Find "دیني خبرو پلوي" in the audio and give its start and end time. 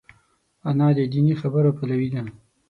1.11-2.09